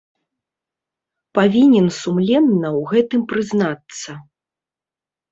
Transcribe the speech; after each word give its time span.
Павінен 1.39 1.87
сумленна 2.01 2.69
ў 2.79 2.87
гэтым 2.93 3.21
прызнацца. 3.33 4.11